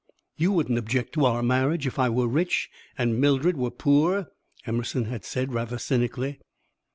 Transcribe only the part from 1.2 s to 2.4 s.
our marriage if I were